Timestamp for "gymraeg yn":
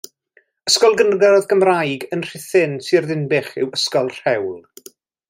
1.51-2.25